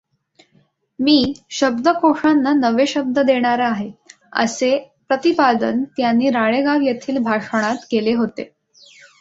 [0.99, 1.17] मी
[1.51, 3.89] शब्दकोषांना नवे शब्द देणारा आहे,
[4.35, 4.77] असे
[5.07, 8.51] प्रतिपादन त्यांनी राळेगाव येथील भाषणात केले होते.